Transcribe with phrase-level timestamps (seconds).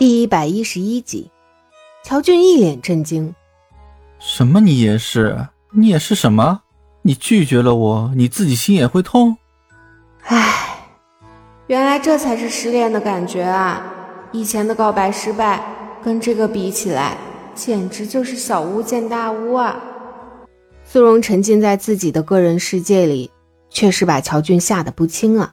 [0.00, 1.30] 第一百一十一集，
[2.02, 3.34] 乔俊一脸震惊
[4.18, 4.58] ：“什么？
[4.58, 5.48] 你也是？
[5.72, 6.62] 你也是什么？
[7.02, 9.36] 你拒绝了我，你自己心也会痛？”
[10.24, 10.88] 唉，
[11.66, 13.82] 原来这才是失恋的感觉啊！
[14.32, 15.62] 以前的告白失败，
[16.02, 17.18] 跟这个比起来，
[17.54, 19.78] 简直就是小巫见大巫啊！
[20.82, 23.30] 苏荣沉浸在自己的个人世界里，
[23.68, 25.52] 确实把乔俊吓得不轻啊！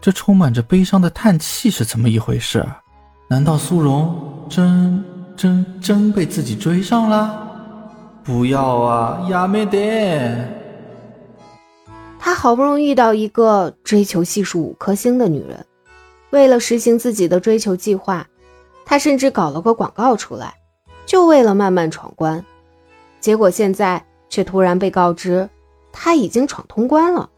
[0.00, 2.64] 这充满着悲伤的叹气是怎么一回事？
[3.28, 5.04] 难道苏荣真
[5.36, 7.42] 真真被自己追上了？
[8.22, 10.48] 不要啊，亚美得！
[12.20, 15.66] 他好不容易遇到一个追求系数五颗星的女人，
[16.30, 18.24] 为了实行自己的追求计划，
[18.84, 20.54] 他甚至搞了个广告出来，
[21.04, 22.44] 就为了慢慢闯关。
[23.20, 25.48] 结果现在却突然被告知，
[25.90, 27.28] 他已经闯通关了。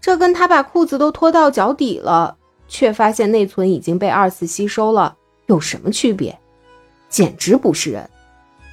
[0.00, 2.37] 这跟他把裤子都脱到脚底了。
[2.68, 6.38] 却发现内存已经被二次吸收了，有什么区别？
[7.08, 8.08] 简直不是人！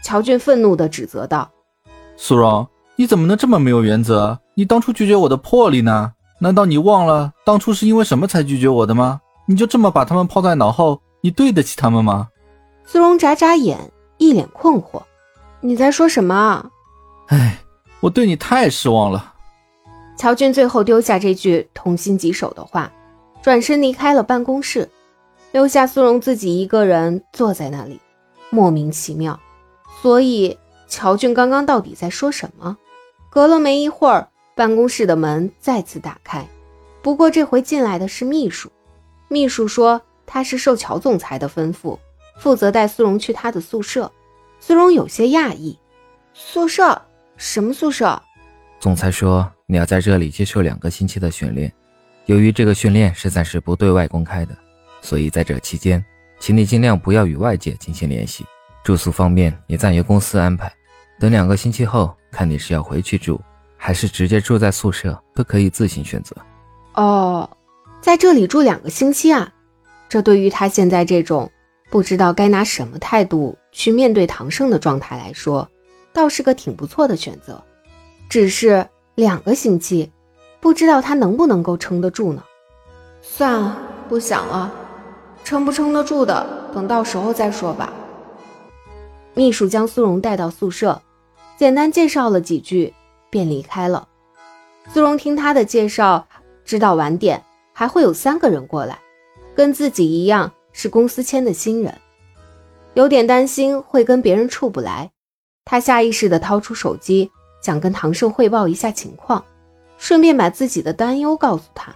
[0.03, 1.49] 乔俊愤怒地指责道
[2.17, 4.37] ：“苏荣，你怎么能这么没有原则？
[4.53, 6.11] 你当初拒绝我的魄力呢？
[6.39, 9.21] 难道你忘了当初是因为什么才拒绝我的吗？
[9.47, 12.27] 你就这么把他们抛在脑后，你对得起他们吗？”
[12.85, 13.79] 苏荣眨眨眼，
[14.17, 15.01] 一脸困惑
[15.61, 16.69] ：“你在说什么？”
[17.29, 17.57] 哎，
[18.01, 19.33] 我对你太失望了。
[20.17, 22.91] 乔俊最后丢下这句痛心疾首的话。
[23.45, 24.89] 转身离开了办公室，
[25.51, 28.01] 留下苏荣自己一个人坐在那里，
[28.49, 29.39] 莫名其妙。
[30.01, 32.75] 所以乔俊刚刚到底在说什么？
[33.29, 36.43] 隔了没一会儿，办公室的门再次打开，
[37.03, 38.71] 不过这回进来的是秘书。
[39.27, 41.99] 秘书说他是受乔总裁的吩咐，
[42.39, 44.11] 负责带苏荣去他的宿舍。
[44.59, 45.77] 苏荣有些讶异
[46.33, 46.99] ：“宿舍？
[47.37, 48.19] 什么宿舍？”
[48.81, 51.71] 总裁说你要在这里接受两个星期的训练。
[52.25, 54.57] 由于这个训练是暂时不对外公开的，
[54.99, 56.03] 所以在这期间，
[56.39, 58.43] 请你尽量不要与外界进行联系。
[58.83, 60.71] 住宿方面也暂由公司安排。
[61.19, 63.39] 等两个星期后，看你是要回去住，
[63.77, 66.35] 还是直接住在宿舍，都可以自行选择。
[66.95, 67.47] 哦，
[68.01, 69.53] 在这里住两个星期啊，
[70.09, 71.51] 这对于他现在这种
[71.91, 75.69] 不知道该拿什么态度去面对唐胜的状态来说，
[76.11, 77.63] 倒是个挺不错的选择。
[78.27, 80.11] 只是两个星期。
[80.59, 82.43] 不知道他能不能够撑得住呢？
[83.21, 83.77] 算了，
[84.07, 84.71] 不想了，
[85.43, 87.93] 撑不撑得住的，等到时候再说吧。
[89.33, 91.01] 秘书将苏荣带到宿舍，
[91.57, 92.93] 简单介绍了几句，
[93.29, 94.07] 便离开了。
[94.93, 96.27] 苏荣听他的介绍，
[96.63, 97.43] 知道晚点
[97.73, 98.99] 还会有三个人过来，
[99.55, 101.93] 跟自己一样是公司签的新人，
[102.93, 105.11] 有点担心会跟别人处不来。
[105.65, 109.43] 他下意识地掏出手机，想跟唐胜汇报一下情况。
[109.97, 111.95] 顺便把自己的担忧告诉他，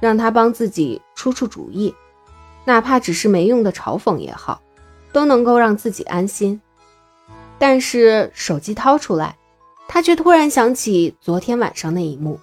[0.00, 1.94] 让他帮自己出出主意，
[2.64, 4.60] 哪怕只是没用的嘲讽也好，
[5.12, 6.60] 都能够让自己安心。
[7.58, 9.36] 但是手机掏出来，
[9.88, 12.38] 他却突然想起昨天晚上那一幕，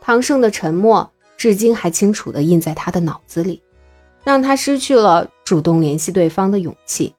[0.00, 3.62] 唐胜的沉默至今还清楚地印在他的脑子里，
[4.24, 7.14] 让他失去了主动联系对方的勇气。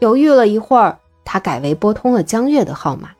[0.00, 3.10] 犹豫了一会儿，他改为拨通了江月的号码，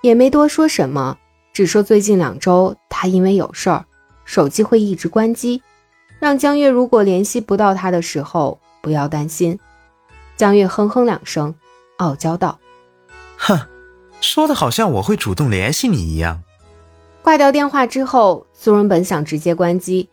[0.00, 1.18] 也没多说什么。
[1.52, 3.84] 只说最近两周他因为有事儿，
[4.24, 5.62] 手机会一直关机，
[6.18, 9.58] 让江月如果联系不到他的时候不要担心。
[10.36, 11.54] 江月哼哼两声，
[11.98, 12.58] 傲娇道
[13.36, 13.58] ：“哼，
[14.20, 16.42] 说的好像我会主动联系你一样。”
[17.22, 20.08] 挂掉电话之后，苏荣本想直接关机，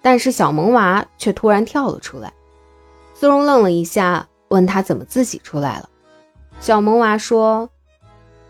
[0.00, 2.32] 但是小萌娃却突然跳了出来。
[3.14, 5.88] 苏荣愣了一下，问他怎么自己出来了。
[6.60, 7.70] 小萌娃说：“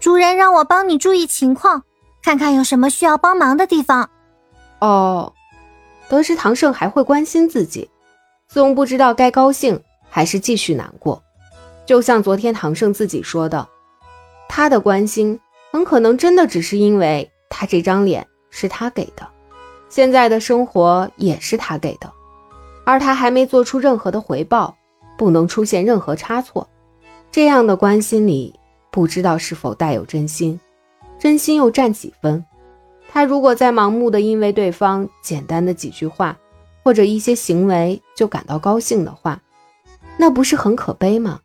[0.00, 1.84] 主人让我帮你注意情况。”
[2.22, 4.08] 看看有什么需要帮忙的地方。
[4.80, 5.32] 哦，
[6.08, 7.90] 得知唐胜还会关心自己，
[8.48, 11.22] 宋不知道该高兴还是继续难过。
[11.84, 13.68] 就像昨天唐胜自己说的，
[14.48, 15.38] 他的关心
[15.72, 19.26] 很可能真的只是因为他这张脸是他给的，
[19.88, 22.10] 现在的生活也是他给的，
[22.84, 24.76] 而他还没做出任何的回报，
[25.18, 26.68] 不能出现任何差错。
[27.32, 28.54] 这样的关心里，
[28.90, 30.58] 不知道是否带有真心。
[31.22, 32.44] 真心又占几分？
[33.08, 36.36] 他如果再盲目的因为对方简单的几句话
[36.82, 39.40] 或者一些行为就感到高兴的话，
[40.16, 41.38] 那不是很可悲吗？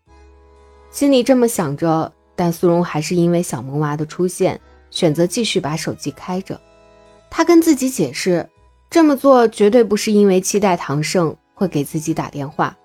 [0.89, 4.59] 心里这么想着，但苏荣还是因为小萌娃的出现，
[4.89, 6.59] 选择继续把手机开着。
[7.29, 8.49] 他跟自己解释，
[8.89, 12.75] 这么做绝对不是因为期待唐胜会给自己打电话，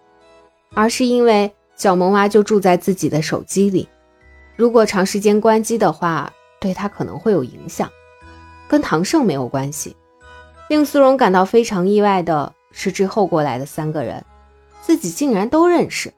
[0.75, 3.89] 而是因为小萌娃就住在自己的手机里，
[4.57, 6.31] 如果长时间关机的话。
[6.63, 7.91] 对他可能会有影响，
[8.69, 9.97] 跟唐胜没有关系。
[10.69, 14.25] 令苏荣感到非常意外的是，之后过来的三个人，
[14.81, 16.15] 自己竟然都认识。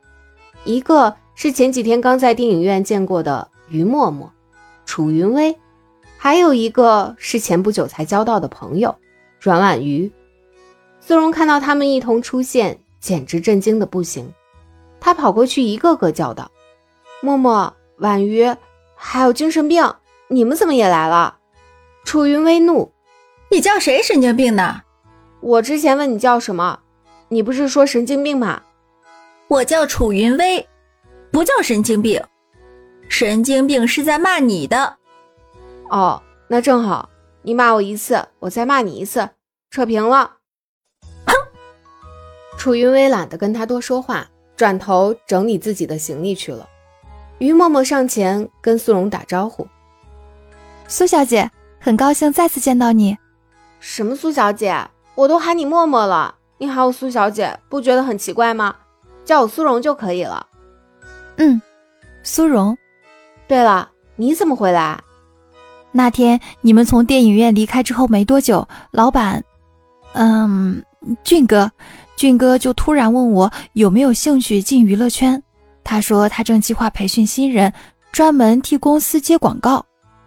[0.64, 4.30] 一个是前几天刚在电影院见过的于默默、
[4.86, 5.58] 楚云薇，
[6.18, 8.94] 还有一个是前不久才交到的朋友
[9.40, 10.12] 阮婉瑜。
[11.00, 14.32] 苏荣看到他们一同出现，简直震惊的不行。
[15.00, 16.50] 他跑过去，一个个叫道
[17.20, 18.54] ：“默默、婉瑜，
[18.94, 19.84] 还有精神病，
[20.28, 21.38] 你们怎么也来了？”
[22.04, 22.92] 楚云薇怒
[23.50, 24.82] ：“你叫谁神经病呢？
[25.40, 26.80] 我之前问你叫什么，
[27.28, 28.62] 你不是说神经病吗？
[29.48, 30.66] 我叫楚云薇，
[31.30, 32.22] 不叫神经病。
[33.08, 34.96] 神经病是在骂你的。
[35.90, 37.08] 哦，那正好，
[37.42, 39.28] 你骂我一次，我再骂你一次，
[39.70, 40.36] 扯平了。”
[41.26, 41.34] 哼！
[42.58, 44.26] 楚云薇懒得跟他多说话。
[44.56, 46.68] 转头整理自己的行李去了。
[47.38, 49.66] 于默默上前跟苏荣打招呼
[50.86, 51.50] ：“苏小姐，
[51.80, 53.16] 很高兴再次见到你。
[53.80, 54.76] ”“什么苏小姐？
[55.14, 58.74] 我都喊你默默了，你喊我苏小姐，不觉得很奇怪吗？
[59.24, 60.46] 叫我苏荣就可以了。
[61.36, 61.60] ”“嗯，
[62.22, 62.76] 苏荣。
[63.46, 65.00] 对了，你怎么回来？
[65.92, 69.42] 那天你们从电影院离开之后没多久，老板，
[70.12, 70.82] 嗯，
[71.22, 71.70] 俊哥。”
[72.16, 75.42] 俊哥就突然问我有没有兴趣进娱乐圈，
[75.82, 77.72] 他说他正计划培训新人，
[78.12, 79.84] 专门替公司接广告，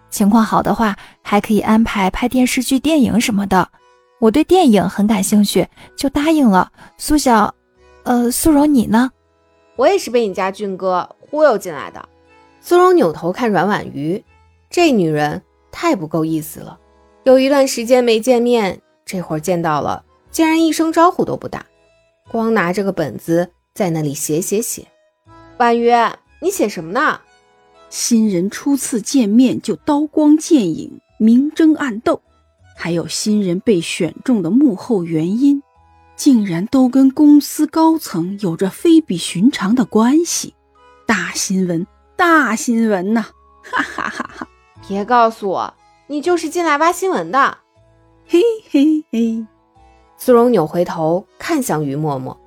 [0.09, 3.69] 情况好的话还可以安排拍电视剧、电影什么的。
[4.19, 6.71] 我对电影很感兴趣，就答应了。
[6.97, 7.53] 苏小，
[8.03, 9.11] 呃，苏荣你呢？
[9.75, 12.09] 我也是被你家俊哥忽悠进来的。
[12.61, 14.23] 苏荣扭头看阮婉瑜，
[14.69, 16.79] 这女人太不够意思了。
[17.25, 21.65] 有一段时间没见面，这会儿见到了，竟然一声招呼都不打。
[22.31, 24.87] 光拿着个本子在那里写写写，
[25.57, 25.91] 婉瑜，
[26.41, 27.21] 你写什么呢？
[27.89, 32.21] 新人初次见面就刀光剑影、明争暗斗，
[32.75, 35.63] 还有新人被选中的幕后原因，
[36.15, 40.53] 竟然都跟公司高层有着非比寻常的关系，
[41.05, 43.27] 大新闻，大新闻呐！
[43.63, 44.47] 哈哈哈哈！
[44.87, 45.73] 别告诉我
[46.07, 47.57] 你就是进来挖新闻的，
[48.27, 49.45] 嘿嘿嘿。
[50.17, 52.37] 苏荣扭回头看向于默默：“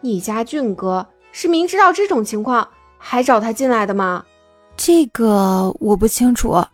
[0.00, 2.68] 你家俊哥是明知道这种情况
[2.98, 4.24] 还找他进来的吗
[4.76, 6.64] ？”“这个我不清楚，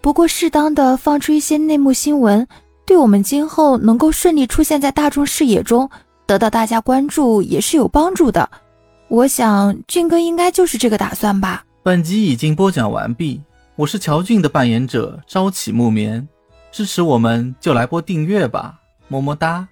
[0.00, 2.46] 不过适当的放出一些内幕新闻，
[2.86, 5.90] 对我们今后能够顺利出现在大众视野中，
[6.26, 8.48] 得到大家关注也是有帮助的。
[9.08, 13.40] 我想俊哥应该就是这个打算吧。”本集已经播讲完毕，
[13.76, 16.26] 我是乔俊的扮演者朝起木棉，
[16.70, 19.66] 支持我们就来波订阅吧，么么哒。